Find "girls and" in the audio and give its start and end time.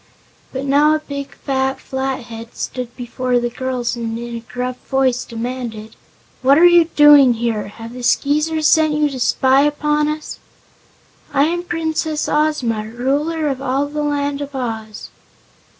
3.51-4.17